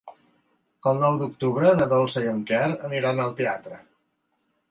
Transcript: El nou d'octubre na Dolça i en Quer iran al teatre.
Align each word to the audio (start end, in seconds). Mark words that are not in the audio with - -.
El 0.91 1.01
nou 1.03 1.17
d'octubre 1.19 1.73
na 1.81 1.87
Dolça 1.91 2.25
i 2.25 2.29
en 2.33 2.41
Quer 2.53 2.71
iran 3.01 3.23
al 3.27 3.39
teatre. 3.43 3.79